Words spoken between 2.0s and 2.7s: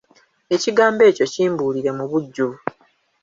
bujjuvu.